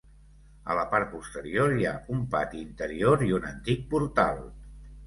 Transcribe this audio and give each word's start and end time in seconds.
A 0.69 0.77
la 0.79 0.85
part 0.93 1.11
posterior 1.11 1.75
hi 1.75 1.87
ha 1.91 1.93
un 2.17 2.27
pati 2.33 2.65
interior 2.71 3.27
i 3.31 3.33
un 3.41 3.49
antic 3.53 3.89
portal. 3.95 4.47